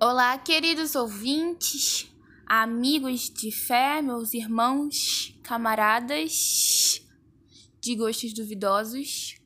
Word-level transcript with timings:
Olá, 0.00 0.36
queridos 0.38 0.94
ouvintes, 0.94 2.10
amigos 2.46 3.30
de 3.30 3.50
fé, 3.50 4.02
meus 4.02 4.34
irmãos, 4.34 5.38
camaradas 5.42 7.00
de 7.80 7.94
gostos 7.94 8.32
duvidosos. 8.32 9.36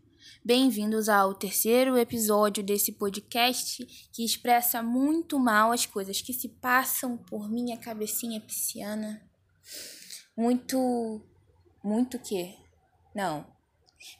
Bem-vindos 0.45 1.09
ao 1.09 1.35
terceiro 1.35 1.99
episódio 1.99 2.63
desse 2.63 2.93
podcast 2.93 3.85
que 4.13 4.25
expressa 4.25 4.83
muito 4.83 5.39
mal 5.39 5.71
as 5.71 5.85
coisas 5.85 6.23
que 6.23 6.33
se 6.33 6.49
passam 6.49 7.17
por 7.17 7.51
minha 7.51 7.77
cabecinha 7.77 8.41
pisciana. 8.41 9.23
Muito. 10.37 11.21
Muito 11.85 12.19
que? 12.19 12.55
Não. 13.15 13.60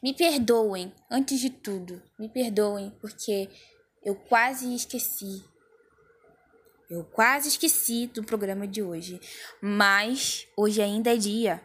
Me 0.03 0.15
perdoem, 0.15 0.93
antes 1.11 1.41
de 1.41 1.51
tudo, 1.51 2.03
me 2.19 2.29
perdoem, 2.29 2.91
porque 3.01 3.49
eu 4.03 4.15
quase 4.15 4.75
esqueci 4.75 5.43
eu 6.91 7.05
quase 7.05 7.49
esqueci 7.49 8.09
do 8.09 8.25
programa 8.25 8.67
de 8.67 8.83
hoje, 8.83 9.21
mas 9.63 10.45
hoje 10.57 10.83
ainda 10.83 11.15
é 11.15 11.17
dia. 11.17 11.63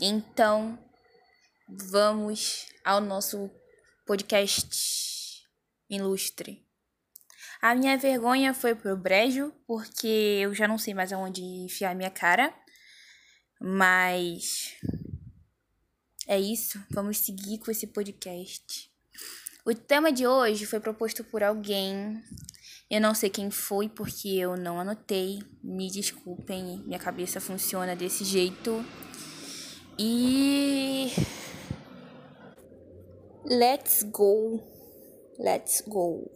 Então, 0.00 0.78
vamos 1.68 2.66
ao 2.84 3.00
nosso 3.00 3.50
podcast 4.06 5.44
ilustre. 5.90 6.64
A 7.60 7.74
minha 7.74 7.98
vergonha 7.98 8.54
foi 8.54 8.76
pro 8.76 8.96
brejo, 8.96 9.52
porque 9.66 10.06
eu 10.40 10.54
já 10.54 10.68
não 10.68 10.78
sei 10.78 10.94
mais 10.94 11.12
aonde 11.12 11.42
enfiar 11.42 11.96
minha 11.96 12.08
cara. 12.08 12.54
Mas 13.60 14.76
é 16.30 16.40
isso, 16.40 16.82
vamos 16.90 17.18
seguir 17.18 17.58
com 17.58 17.70
esse 17.70 17.86
podcast. 17.86 18.90
O 19.66 19.74
tema 19.74 20.10
de 20.10 20.26
hoje 20.26 20.64
foi 20.64 20.80
proposto 20.80 21.22
por 21.24 21.42
alguém 21.42 22.22
eu 22.90 23.00
não 23.00 23.14
sei 23.14 23.30
quem 23.30 23.52
foi 23.52 23.88
porque 23.88 24.28
eu 24.30 24.56
não 24.56 24.80
anotei. 24.80 25.38
Me 25.62 25.88
desculpem, 25.88 26.82
minha 26.84 26.98
cabeça 26.98 27.40
funciona 27.40 27.94
desse 27.94 28.24
jeito. 28.24 28.84
E. 29.96 31.12
Let's 33.44 34.02
go. 34.02 34.60
Let's 35.38 35.84
go. 35.86 36.28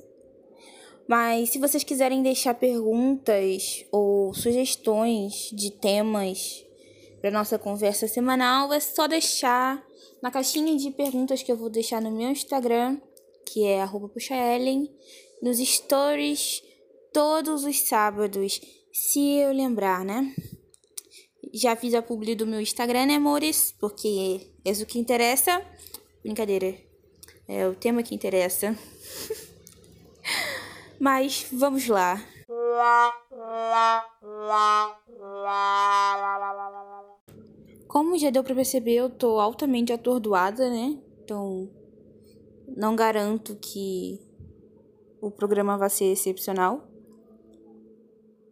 Mas 1.09 1.51
se 1.51 1.59
vocês 1.59 1.83
quiserem 1.83 2.23
deixar 2.23 2.55
perguntas 2.55 3.85
ou 3.91 4.33
sugestões 4.33 5.51
de 5.53 5.73
temas 5.73 6.64
para 7.25 7.31
nossa 7.31 7.59
conversa 7.59 8.07
semanal, 8.07 8.71
é 8.71 8.79
só 8.79 9.07
deixar 9.07 9.83
na 10.23 10.31
caixinha 10.31 10.77
de 10.77 10.91
perguntas 10.91 11.43
que 11.43 11.51
eu 11.51 11.57
vou 11.57 11.71
deixar 11.71 11.99
no 12.03 12.11
meu 12.11 12.29
Instagram, 12.29 13.01
que 13.47 13.65
é 13.65 13.83
@puxaellen 13.87 14.95
nos 15.41 15.57
stories 15.57 16.63
todos 17.15 17.65
os 17.65 17.81
sábados, 17.89 18.61
se 18.93 19.39
eu 19.39 19.55
lembrar, 19.55 20.05
né? 20.05 20.35
Já 21.55 21.75
fiz 21.75 21.95
a 21.95 22.03
publi 22.03 22.35
do 22.35 22.47
meu 22.47 22.61
Instagram, 22.61 23.07
né, 23.07 23.15
amores? 23.15 23.73
Porque 23.81 24.47
é 24.63 24.71
isso 24.71 24.85
que 24.85 24.99
interessa. 24.99 25.65
Brincadeira. 26.23 26.77
É 27.49 27.67
o 27.67 27.75
tema 27.75 28.03
que 28.03 28.15
interessa. 28.15 28.79
Mas 31.01 31.47
vamos 31.51 31.89
lá. 31.89 32.23
Como 37.95 38.19
já 38.19 38.29
deu 38.29 38.43
para 38.43 38.57
perceber, 38.57 38.95
eu 38.95 39.09
tô 39.09 39.39
altamente 39.39 39.93
atordoada, 39.93 40.69
né? 40.69 40.99
Então, 41.23 41.71
não 42.77 42.97
garanto 42.97 43.55
que 43.55 44.19
o 45.21 45.31
programa 45.31 45.79
vai 45.79 45.89
ser 45.89 46.07
excepcional. 46.07 46.89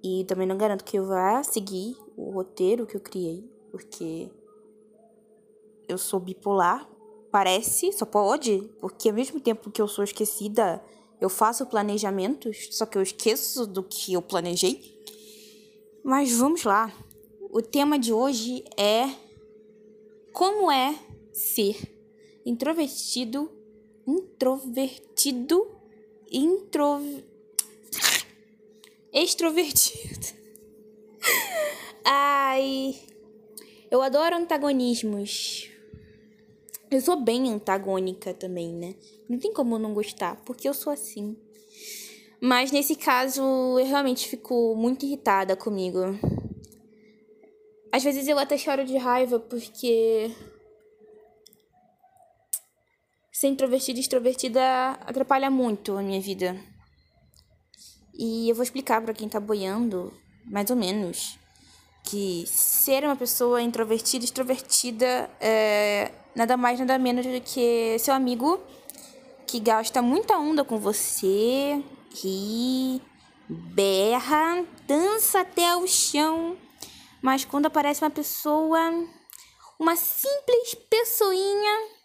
E 0.01 0.25
também 0.29 0.47
não 0.47 0.57
garanto 0.57 0.85
que 0.85 0.97
eu 0.97 1.07
vá 1.07 1.43
seguir 1.43 1.97
o 2.17 2.31
roteiro 2.31 2.87
que 2.87 2.97
eu 2.97 3.01
criei, 3.01 3.45
porque 3.73 4.31
eu 5.89 5.99
sou 5.99 6.21
bipolar, 6.21 6.89
parece, 7.29 7.91
só 7.91 8.07
pode, 8.07 8.71
porque 8.81 9.09
ao 9.09 9.15
mesmo 9.17 9.41
tempo 9.41 9.73
que 9.73 9.83
eu 9.83 9.89
sou 9.89 10.05
esquecida, 10.05 10.81
eu 11.21 11.29
faço 11.29 11.67
planejamentos, 11.67 12.69
só 12.71 12.87
que 12.87 12.97
eu 12.97 13.03
esqueço 13.03 13.67
do 13.67 13.83
que 13.83 14.13
eu 14.13 14.23
planejei. 14.23 15.03
Mas 16.05 16.33
vamos 16.33 16.63
lá. 16.63 16.93
O 17.51 17.61
tema 17.61 17.99
de 17.99 18.13
hoje 18.13 18.63
é 18.79 19.32
como 20.33 20.71
é 20.71 20.99
ser 21.33 21.77
introvertido, 22.45 23.51
introvertido 24.07 25.71
intro... 26.31 27.01
extrovertido. 29.13 30.27
Ai, 32.05 32.95
eu 33.91 34.03
adoro 34.03 34.37
antagonismos. 34.37 35.69
Eu 36.91 37.01
sou 37.01 37.17
bem 37.21 37.51
antagônica 37.51 38.35
também, 38.35 38.73
né? 38.73 38.95
Não 39.29 39.39
tem 39.39 39.53
como 39.53 39.79
não 39.79 39.95
gostar, 39.95 40.37
porque 40.45 40.69
eu 40.69 40.75
sou 40.75 40.93
assim. 40.93 41.37
Mas 42.41 42.73
nesse 42.73 42.97
caso, 42.97 43.41
eu 43.79 43.87
realmente 43.87 44.29
fico 44.29 44.75
muito 44.75 45.07
irritada 45.07 45.55
comigo. 45.57 46.01
Às 47.93 48.03
vezes 48.03 48.27
eu 48.27 48.39
até 48.39 48.57
choro 48.57 48.87
de 48.87 48.97
raiva 48.97 49.39
porque 49.39 50.35
ser 53.31 53.49
introvertida 53.49 53.99
e 53.99 54.01
extrovertida 54.01 54.93
atrapalha 55.07 55.51
muito 55.51 55.99
a 55.99 56.03
minha 56.03 56.21
vida. 56.21 56.57
E 58.15 58.49
eu 58.49 58.55
vou 58.55 58.63
explicar 58.63 59.03
para 59.03 59.13
quem 59.13 59.29
tá 59.29 59.39
boiando, 59.39 60.13
mais 60.47 60.71
ou 60.71 60.77
menos, 60.77 61.39
que 62.05 62.45
ser 62.47 63.05
uma 63.05 63.17
pessoa 63.17 63.61
introvertida 63.61 64.25
e 64.25 64.27
extrovertida 64.27 65.31
é 65.39 66.13
nada 66.35 66.57
mais, 66.57 66.79
nada 66.79 66.99
menos 66.99 67.27
do 67.27 67.41
que 67.41 67.99
seu 67.99 68.15
amigo 68.15 68.59
que 69.47 69.61
gasta 69.61 70.01
muita 70.01 70.39
onda 70.39 70.65
com 70.65 70.79
você, 70.79 71.83
ri, 72.23 73.03
berra, 73.49 74.65
dança 74.87 75.41
até 75.41 75.77
o 75.77 75.87
chão. 75.87 76.57
Mas 77.23 77.45
quando 77.45 77.67
aparece 77.67 78.03
uma 78.03 78.11
pessoa, 78.11 78.81
uma 79.79 79.95
simples 79.95 80.75
pessoinha 80.91 82.03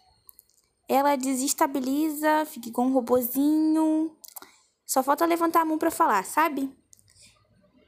ela 0.88 1.16
desestabiliza, 1.16 2.46
fica 2.46 2.70
com 2.72 2.86
um 2.86 2.92
robozinho. 2.92 4.16
Só 4.86 5.02
falta 5.02 5.26
levantar 5.26 5.60
a 5.60 5.64
mão 5.64 5.76
para 5.76 5.90
falar, 5.90 6.24
sabe? 6.24 6.74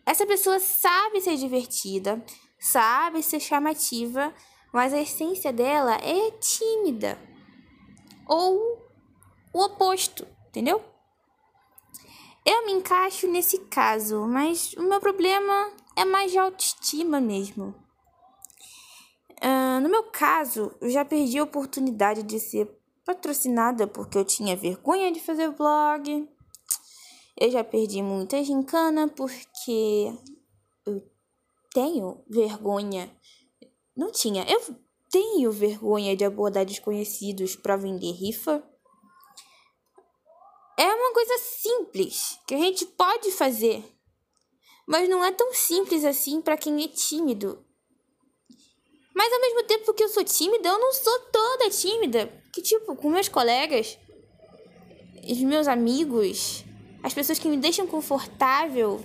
Essa 0.04 0.26
pessoa 0.26 0.60
sabe 0.60 1.20
ser 1.20 1.36
divertida, 1.36 2.22
sabe 2.58 3.22
ser 3.22 3.40
chamativa, 3.40 4.34
mas 4.72 4.92
a 4.92 5.00
essência 5.00 5.50
dela 5.50 5.94
é 5.94 6.30
tímida. 6.32 7.18
Ou 8.28 8.78
o 9.54 9.64
oposto, 9.64 10.26
entendeu? 10.48 10.84
Eu 12.44 12.66
me 12.66 12.72
encaixo 12.72 13.26
nesse 13.26 13.58
caso, 13.66 14.26
mas 14.26 14.74
o 14.74 14.82
meu 14.82 15.00
problema 15.00 15.72
é 16.00 16.04
mais 16.04 16.32
de 16.32 16.38
autoestima 16.38 17.20
mesmo. 17.20 17.74
Uh, 19.42 19.80
no 19.82 19.88
meu 19.88 20.04
caso, 20.04 20.74
eu 20.80 20.88
já 20.88 21.04
perdi 21.04 21.38
a 21.38 21.44
oportunidade 21.44 22.22
de 22.22 22.40
ser 22.40 22.74
patrocinada 23.04 23.86
porque 23.86 24.16
eu 24.16 24.24
tinha 24.24 24.56
vergonha 24.56 25.12
de 25.12 25.20
fazer 25.20 25.50
vlog. 25.50 26.26
Eu 27.38 27.50
já 27.50 27.62
perdi 27.62 28.02
muita 28.02 28.42
gincana 28.42 29.08
porque 29.08 30.12
eu 30.86 31.02
tenho 31.70 32.24
vergonha. 32.28 33.14
Não 33.94 34.10
tinha, 34.10 34.46
eu 34.48 34.60
tenho 35.10 35.52
vergonha 35.52 36.16
de 36.16 36.24
abordar 36.24 36.64
desconhecidos 36.64 37.56
para 37.56 37.76
vender 37.76 38.12
rifa. 38.12 38.62
É 40.78 40.86
uma 40.86 41.12
coisa 41.12 41.38
simples 41.38 42.38
que 42.46 42.54
a 42.54 42.58
gente 42.58 42.86
pode 42.86 43.30
fazer, 43.32 43.84
mas 44.90 45.08
não 45.08 45.24
é 45.24 45.30
tão 45.30 45.54
simples 45.54 46.04
assim 46.04 46.40
para 46.40 46.56
quem 46.56 46.82
é 46.82 46.88
tímido. 46.88 47.64
Mas 49.14 49.32
ao 49.32 49.40
mesmo 49.40 49.62
tempo 49.62 49.94
que 49.94 50.02
eu 50.02 50.08
sou 50.08 50.24
tímida, 50.24 50.68
eu 50.68 50.80
não 50.80 50.92
sou 50.92 51.16
toda 51.32 51.70
tímida. 51.70 52.26
Que 52.52 52.60
tipo, 52.60 52.96
com 52.96 53.08
meus 53.08 53.28
colegas, 53.28 53.96
os 55.22 55.38
meus 55.42 55.68
amigos, 55.68 56.64
as 57.04 57.14
pessoas 57.14 57.38
que 57.38 57.48
me 57.48 57.56
deixam 57.56 57.86
confortável, 57.86 59.00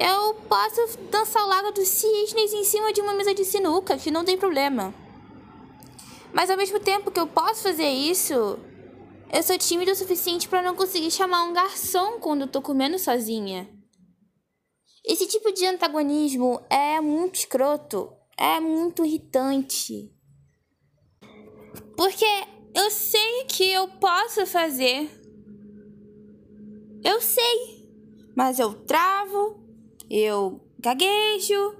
eu 0.00 0.34
posso 0.48 0.98
dançar 1.08 1.44
o 1.44 1.48
Lago 1.48 1.70
dos 1.70 1.86
Cisnes 1.86 2.52
em 2.52 2.64
cima 2.64 2.92
de 2.92 3.00
uma 3.00 3.14
mesa 3.14 3.32
de 3.32 3.44
sinuca, 3.44 3.96
que 3.96 4.10
não 4.10 4.24
tem 4.24 4.36
problema. 4.36 4.92
Mas 6.32 6.50
ao 6.50 6.56
mesmo 6.56 6.80
tempo 6.80 7.12
que 7.12 7.20
eu 7.20 7.28
posso 7.28 7.62
fazer 7.62 7.90
isso, 7.90 8.58
eu 9.32 9.42
sou 9.44 9.56
tímida 9.56 9.92
o 9.92 9.94
suficiente 9.94 10.48
para 10.48 10.62
não 10.62 10.74
conseguir 10.74 11.12
chamar 11.12 11.44
um 11.44 11.52
garçom 11.52 12.18
quando 12.18 12.40
eu 12.40 12.48
tô 12.48 12.60
comendo 12.60 12.98
sozinha. 12.98 13.72
Esse 15.04 15.26
tipo 15.26 15.52
de 15.52 15.66
antagonismo 15.66 16.60
é 16.70 17.00
muito 17.00 17.34
escroto, 17.34 18.10
é 18.38 18.58
muito 18.58 19.04
irritante. 19.04 20.10
Porque 21.96 22.24
Eu 22.74 22.90
sei 22.90 23.44
que 23.44 23.70
eu 23.70 23.86
posso 23.86 24.44
fazer. 24.46 25.08
Eu 27.04 27.20
sei. 27.20 27.88
Mas 28.34 28.58
eu 28.58 28.74
travo, 28.74 29.62
eu 30.10 30.60
gaguejo, 30.80 31.76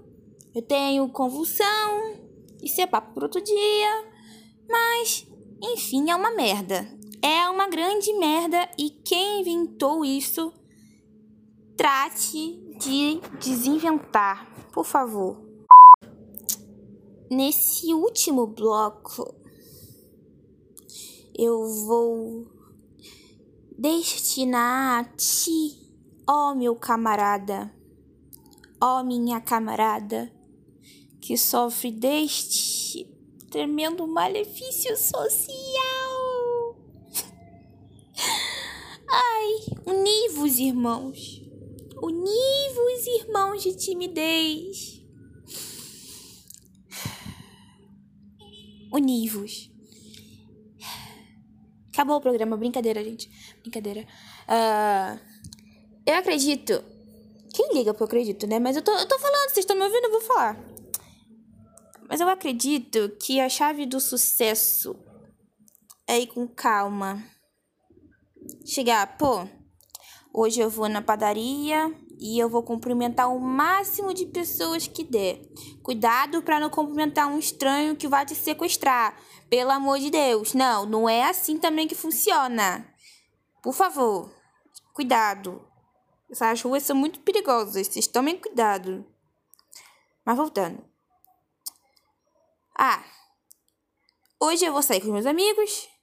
eu 0.54 0.62
tenho 0.62 1.08
convulsão. 1.08 2.14
Isso 2.62 2.80
é 2.80 2.86
papo 2.86 3.12
para 3.12 3.24
outro 3.24 3.42
dia. 3.42 4.12
Mas, 4.68 5.26
enfim, 5.60 6.10
é 6.10 6.14
uma 6.14 6.30
merda. 6.30 6.88
É 7.20 7.48
uma 7.50 7.68
grande 7.68 8.12
merda 8.12 8.70
e 8.78 8.90
quem 8.90 9.40
inventou 9.40 10.04
isso, 10.04 10.52
trate 11.76 12.63
de 12.84 13.18
desinventar, 13.40 14.46
por 14.70 14.84
favor. 14.84 15.42
Nesse 17.30 17.94
último 17.94 18.46
bloco, 18.46 19.34
eu 21.34 21.66
vou 21.86 22.46
destinar 23.76 25.00
a 25.00 25.04
ti, 25.04 25.90
ó 26.28 26.54
meu 26.54 26.76
camarada, 26.76 27.74
ó 28.78 29.02
minha 29.02 29.40
camarada, 29.40 30.30
que 31.22 31.38
sofre 31.38 31.90
deste 31.90 33.10
tremendo 33.50 34.06
malefício 34.06 34.94
social. 34.94 36.76
Ai, 39.10 39.76
univos, 39.86 40.58
irmãos, 40.58 41.43
univos, 42.04 43.06
irmãos 43.20 43.62
de 43.62 43.76
timidez. 43.76 45.02
Univos. 48.92 49.70
Acabou 51.92 52.16
o 52.16 52.20
programa. 52.20 52.56
Brincadeira, 52.56 53.02
gente. 53.02 53.30
Brincadeira. 53.62 54.06
Uh, 54.48 55.18
eu 56.06 56.14
acredito. 56.14 56.84
Quem 57.54 57.72
liga 57.72 57.90
eu 57.90 58.04
acredito, 58.04 58.46
né? 58.46 58.58
Mas 58.58 58.76
eu 58.76 58.82
tô, 58.82 58.92
eu 58.92 59.06
tô 59.06 59.18
falando, 59.18 59.50
vocês 59.50 59.64
estão 59.64 59.76
me 59.76 59.84
ouvindo? 59.84 60.04
Eu 60.04 60.10
vou 60.10 60.20
falar. 60.20 60.58
Mas 62.08 62.20
eu 62.20 62.28
acredito 62.28 63.16
que 63.20 63.40
a 63.40 63.48
chave 63.48 63.86
do 63.86 64.00
sucesso 64.00 64.96
é 66.06 66.18
ir 66.20 66.26
com 66.26 66.46
calma. 66.46 67.24
Chegar, 68.66 69.16
pô, 69.16 69.48
hoje 70.34 70.60
eu 70.60 70.68
vou 70.68 70.88
na 70.88 71.00
padaria 71.00 71.94
e 72.18 72.38
eu 72.38 72.48
vou 72.48 72.62
cumprimentar 72.62 73.32
o 73.32 73.38
máximo 73.38 74.12
de 74.12 74.26
pessoas 74.26 74.88
que 74.88 75.04
der. 75.04 75.40
Cuidado 75.82 76.42
para 76.42 76.58
não 76.58 76.68
cumprimentar 76.68 77.28
um 77.28 77.38
estranho 77.38 77.94
que 77.94 78.08
vai 78.08 78.26
te 78.26 78.34
sequestrar. 78.34 79.16
Pelo 79.48 79.70
amor 79.70 80.00
de 80.00 80.10
Deus. 80.10 80.52
Não, 80.52 80.84
não 80.84 81.08
é 81.08 81.22
assim 81.22 81.56
também 81.56 81.86
que 81.86 81.94
funciona. 81.94 82.84
Por 83.62 83.72
favor, 83.72 84.34
cuidado. 84.92 85.64
Essas 86.28 86.60
ruas 86.62 86.82
são 86.82 86.96
muito 86.96 87.20
perigosas. 87.20 87.86
Vocês 87.86 88.08
tomem 88.08 88.36
cuidado. 88.36 89.06
Mas 90.24 90.36
voltando. 90.36 90.84
Ah, 92.76 93.04
hoje 94.40 94.64
eu 94.64 94.72
vou 94.72 94.82
sair 94.82 95.00
com 95.00 95.12
meus 95.12 95.26
amigos 95.26 95.93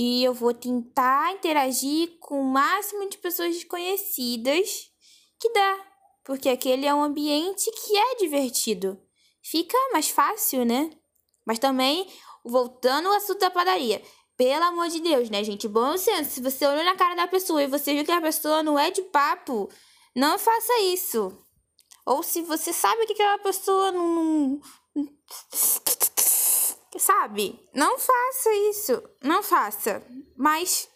e 0.00 0.22
eu 0.22 0.32
vou 0.32 0.54
tentar 0.54 1.32
interagir 1.32 2.20
com 2.20 2.40
o 2.40 2.44
máximo 2.44 3.10
de 3.10 3.18
pessoas 3.18 3.52
desconhecidas 3.52 4.92
que 5.40 5.52
dá, 5.52 5.86
porque 6.22 6.48
aquele 6.48 6.86
é 6.86 6.94
um 6.94 7.02
ambiente 7.02 7.68
que 7.68 7.96
é 7.96 8.14
divertido. 8.14 8.96
Fica 9.42 9.76
mais 9.92 10.08
fácil, 10.08 10.64
né? 10.64 10.88
Mas 11.44 11.58
também 11.58 12.06
voltando 12.44 13.08
ao 13.08 13.16
assunto 13.16 13.40
da 13.40 13.50
padaria. 13.50 14.00
Pelo 14.36 14.66
amor 14.66 14.88
de 14.88 15.00
Deus, 15.00 15.30
né, 15.30 15.42
gente? 15.42 15.66
Bom 15.66 15.98
senso. 15.98 16.30
Se 16.30 16.40
você 16.40 16.64
olhou 16.64 16.84
na 16.84 16.94
cara 16.94 17.16
da 17.16 17.26
pessoa 17.26 17.60
e 17.60 17.66
você 17.66 17.92
viu 17.92 18.04
que 18.04 18.12
a 18.12 18.20
pessoa 18.20 18.62
não 18.62 18.78
é 18.78 18.92
de 18.92 19.02
papo, 19.02 19.68
não 20.14 20.38
faça 20.38 20.80
isso. 20.82 21.36
Ou 22.06 22.22
se 22.22 22.42
você 22.42 22.72
sabe 22.72 23.04
que 23.04 23.14
aquela 23.14 23.38
pessoa 23.38 23.90
não. 23.90 24.60
Sabe? 26.98 27.58
Não 27.72 27.98
faça 27.98 28.52
isso. 28.70 29.02
Não 29.22 29.42
faça. 29.42 30.02
Mas 30.36 30.88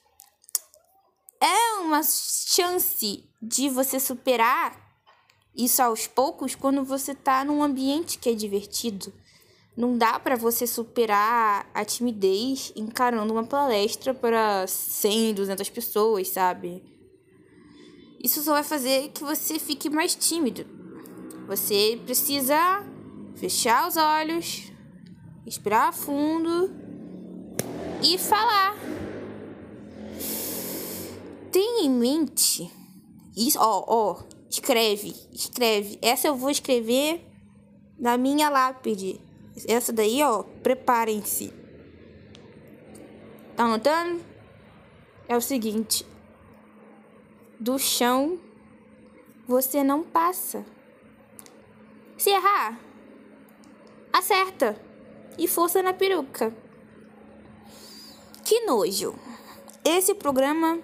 é 1.40 1.81
uma 1.81 2.02
chance 2.02 3.28
de 3.40 3.69
você 3.69 3.99
superar 3.99 4.81
isso 5.54 5.82
aos 5.82 6.06
poucos 6.06 6.54
quando 6.54 6.84
você 6.84 7.14
tá 7.14 7.44
num 7.44 7.62
ambiente 7.62 8.19
que 8.19 8.28
é 8.28 8.34
divertido. 8.34 9.12
Não 9.76 9.96
dá 9.96 10.19
para 10.19 10.37
você 10.37 10.66
superar 10.66 11.70
a 11.72 11.84
timidez 11.84 12.72
encarando 12.76 13.32
uma 13.32 13.44
palestra 13.44 14.12
para 14.12 14.66
100, 14.66 15.34
200 15.34 15.70
pessoas, 15.70 16.28
sabe? 16.28 16.82
Isso 18.22 18.43
só 18.43 18.52
vai 18.52 18.62
fazer 18.62 19.08
que 19.08 19.25
você 19.25 19.58
fique 19.58 19.88
mais 19.88 20.14
tímido. 20.14 20.64
Você 21.49 22.00
precisa 22.04 22.56
fechar 23.34 23.88
os 23.88 23.96
olhos, 23.96 24.72
respirar 25.44 25.93
fundo 25.93 26.71
e 28.03 28.19
falar. 28.19 28.75
Tenha 31.50 31.85
em 31.85 31.91
mente 31.91 32.71
isso, 33.37 33.59
ó, 33.61 33.85
ó, 33.87 34.23
escreve, 34.49 35.15
escreve. 35.33 35.99
Essa 36.03 36.29
eu 36.29 36.37
vou 36.37 36.50
escrever 36.50 37.27
na 37.99 38.17
minha 38.17 38.49
lápide 38.49 39.21
essa 39.69 39.93
daí, 39.93 40.23
ó, 40.23 40.43
preparem-se. 40.62 41.53
Tá 43.55 43.65
anotando? 43.65 44.23
É 45.29 45.37
o 45.37 45.41
seguinte: 45.41 46.06
do 47.61 47.79
chão 47.79 48.38
você 49.47 49.85
não 49.85 50.03
passa. 50.03 50.65
Se 52.17 52.31
errar, 52.31 52.79
acerta 54.12 54.81
e 55.38 55.49
força 55.49 55.82
na 55.82 55.93
peruca. 55.93 56.55
Que 58.44 58.64
nojo. 58.67 59.14
Esse 59.84 60.14
programa 60.14 60.79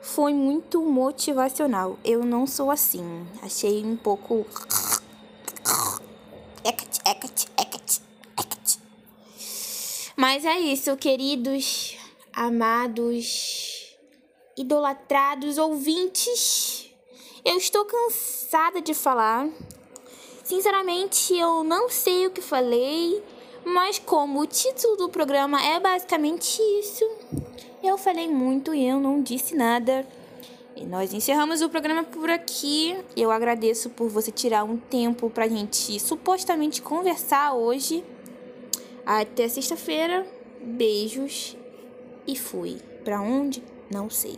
foi 0.00 0.32
muito 0.32 0.82
motivacional. 0.82 1.98
Eu 2.04 2.24
não 2.24 2.46
sou 2.46 2.70
assim. 2.70 3.26
Achei 3.42 3.84
um 3.84 3.96
pouco 3.96 4.46
Mas 10.20 10.44
é 10.44 10.58
isso, 10.58 10.96
queridos, 10.96 11.96
amados, 12.32 13.96
idolatrados 14.56 15.58
ouvintes. 15.58 16.90
Eu 17.44 17.56
estou 17.56 17.84
cansada 17.84 18.82
de 18.82 18.94
falar. 18.94 19.48
Sinceramente, 20.42 21.38
eu 21.38 21.62
não 21.62 21.88
sei 21.88 22.26
o 22.26 22.32
que 22.32 22.42
falei, 22.42 23.22
mas 23.68 23.98
como 23.98 24.40
o 24.40 24.46
título 24.46 24.96
do 24.96 25.08
programa 25.08 25.62
é 25.62 25.78
basicamente 25.78 26.60
isso, 26.80 27.04
eu 27.82 27.96
falei 27.98 28.28
muito 28.28 28.74
e 28.74 28.86
eu 28.86 28.98
não 28.98 29.22
disse 29.22 29.54
nada. 29.54 30.06
E 30.74 30.84
nós 30.84 31.12
encerramos 31.12 31.60
o 31.60 31.68
programa 31.68 32.04
por 32.04 32.30
aqui. 32.30 32.96
Eu 33.16 33.30
agradeço 33.30 33.90
por 33.90 34.08
você 34.08 34.30
tirar 34.30 34.64
um 34.64 34.76
tempo 34.76 35.28
pra 35.28 35.48
gente 35.48 35.98
supostamente 35.98 36.80
conversar 36.80 37.52
hoje. 37.52 38.04
Até 39.04 39.48
sexta-feira. 39.48 40.24
Beijos 40.60 41.56
e 42.26 42.36
fui. 42.36 42.78
Para 43.04 43.20
onde? 43.20 43.62
Não 43.90 44.08
sei. 44.08 44.36